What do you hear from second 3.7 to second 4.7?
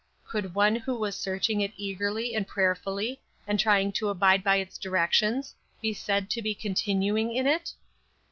to abide by